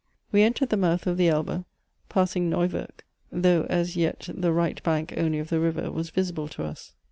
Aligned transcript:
We 0.31 0.41
entered 0.41 0.69
the 0.69 0.77
mouth 0.77 1.05
of 1.05 1.17
the 1.17 1.27
Elbe, 1.29 1.63
passing 2.09 2.49
Neu 2.49 2.65
werk; 2.67 3.05
though 3.31 3.67
as 3.69 3.95
yet 3.95 4.29
the 4.33 4.51
right 4.51 4.81
bank 4.81 5.13
only 5.15 5.37
of 5.37 5.49
the 5.49 5.59
river 5.59 5.91
was 5.91 6.09
visible 6.09 6.47
to 6.47 6.63
us. 6.63 6.93